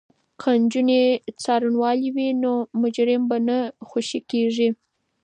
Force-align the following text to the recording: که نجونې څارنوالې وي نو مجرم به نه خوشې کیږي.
که 0.41 0.49
نجونې 0.61 1.01
څارنوالې 1.43 2.09
وي 2.15 2.27
نو 2.43 2.53
مجرم 2.81 3.23
به 3.29 3.37
نه 3.47 3.57
خوشې 3.87 4.19
کیږي. 4.31 4.69